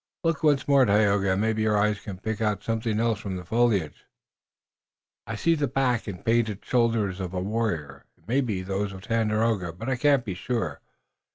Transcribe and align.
"Look 0.23 0.41
once 0.41 0.67
more, 0.67 0.83
Tayoga, 0.83 1.33
and 1.33 1.41
maybe 1.41 1.61
your 1.61 1.77
eyes 1.77 1.99
can 1.99 2.17
pick 2.17 2.41
out 2.41 2.63
something 2.63 2.99
else 2.99 3.19
from 3.19 3.35
the 3.35 3.45
foliage." 3.45 4.05
"I 5.27 5.35
see 5.35 5.53
the 5.53 5.67
back 5.67 6.07
and 6.07 6.25
painted 6.25 6.65
shoulder 6.65 7.09
of 7.09 7.35
a 7.35 7.39
warrior. 7.39 8.05
It 8.17 8.27
may 8.27 8.41
be 8.41 8.63
those 8.63 8.93
of 8.93 9.01
Tandakora, 9.03 9.73
but 9.77 9.89
I 9.89 9.95
cannot 9.97 10.25
be 10.25 10.33
sure." 10.33 10.81